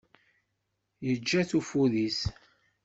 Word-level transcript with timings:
Yeǧǧa-t 1.05 1.51
ufud-is. 1.59 2.19